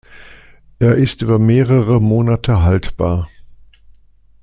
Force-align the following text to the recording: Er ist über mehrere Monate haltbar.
Er 0.79 0.95
ist 0.95 1.21
über 1.21 1.37
mehrere 1.37 2.01
Monate 2.01 2.63
haltbar. 2.63 3.29